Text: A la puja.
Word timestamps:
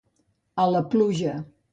A 0.63 0.65
la 0.75 0.81
puja. 0.95 1.35